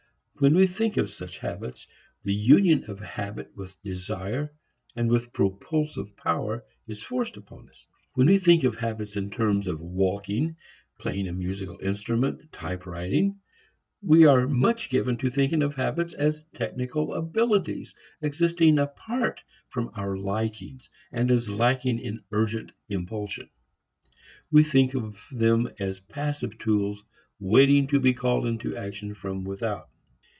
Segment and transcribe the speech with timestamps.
[0.39, 1.85] When we think of such habits,
[2.23, 4.51] the union of habit with desire
[4.95, 7.85] and with propulsive power is forced upon us.
[8.15, 10.55] When we think of habits in terms of walking,
[10.97, 13.39] playing a musical instrument, typewriting,
[14.01, 17.93] we are much given to thinking of habits as technical abilities
[18.23, 23.47] existing apart from our likings and as lacking in urgent impulsion.
[24.51, 27.03] We think of them as passive tools
[27.39, 29.87] waiting to be called into action from without.